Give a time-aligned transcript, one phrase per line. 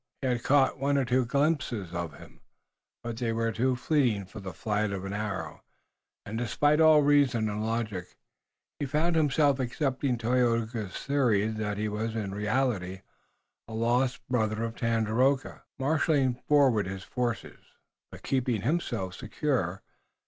[0.23, 2.41] He had caught one or two glimpses of him,
[3.03, 5.61] but they were too fleeting for the flight of an arrow,
[6.25, 8.17] and, despite all reason and logic,
[8.79, 13.01] he found himself accepting Tayoga's theory that he was, in reality,
[13.67, 17.59] a lost brother of Tandakora, marshaling forward his forces,
[18.11, 19.83] but keeping himself secure.